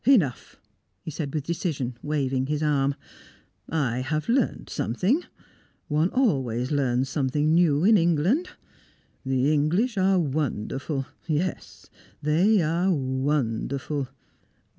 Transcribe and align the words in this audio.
"Enough!" 0.03 0.55
he 1.03 1.11
said 1.11 1.31
with 1.31 1.43
decision, 1.45 1.95
waving 2.01 2.47
his 2.47 2.63
arm. 2.63 2.95
"I 3.69 3.97
have 3.99 4.27
learnt 4.27 4.67
something. 4.67 5.21
One 5.89 6.09
always 6.09 6.71
learns 6.71 7.07
something 7.07 7.53
new 7.53 7.83
in 7.83 7.97
England. 7.99 8.49
The 9.23 9.53
English 9.53 9.99
are 9.99 10.17
wonderful 10.17 11.05
yes, 11.27 11.85
they 12.19 12.63
are 12.63 12.91
wonderful. 12.91 14.07